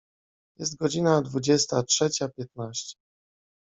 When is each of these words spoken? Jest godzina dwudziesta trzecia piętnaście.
Jest 0.59 0.75
godzina 0.77 1.21
dwudziesta 1.21 1.83
trzecia 1.83 2.29
piętnaście. 2.29 2.95